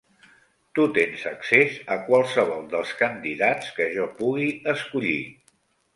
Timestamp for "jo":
3.99-4.11